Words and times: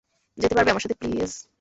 যেত 0.37 0.51
পারবে 0.55 0.71
আমার 0.71 0.83
সাথে, 0.83 0.97
প্লিজ? 0.99 1.31